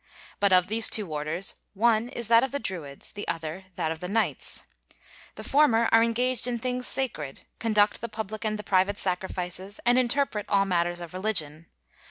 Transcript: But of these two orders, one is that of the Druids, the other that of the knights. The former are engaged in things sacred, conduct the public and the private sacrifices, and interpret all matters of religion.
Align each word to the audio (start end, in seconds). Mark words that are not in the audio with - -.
But 0.39 0.51
of 0.51 0.65
these 0.65 0.89
two 0.89 1.13
orders, 1.13 1.53
one 1.75 2.09
is 2.09 2.27
that 2.27 2.43
of 2.43 2.49
the 2.49 2.57
Druids, 2.57 3.11
the 3.11 3.27
other 3.27 3.65
that 3.75 3.91
of 3.91 3.99
the 3.99 4.07
knights. 4.07 4.63
The 5.35 5.43
former 5.43 5.89
are 5.91 6.01
engaged 6.01 6.47
in 6.47 6.57
things 6.57 6.87
sacred, 6.87 7.41
conduct 7.59 8.01
the 8.01 8.09
public 8.09 8.43
and 8.43 8.57
the 8.57 8.63
private 8.63 8.97
sacrifices, 8.97 9.79
and 9.85 9.99
interpret 9.99 10.47
all 10.49 10.65
matters 10.65 11.01
of 11.01 11.13
religion. 11.13 11.67